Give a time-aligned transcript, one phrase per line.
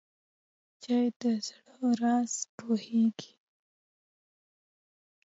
[0.83, 3.33] چای د زړه راز پوهیږي.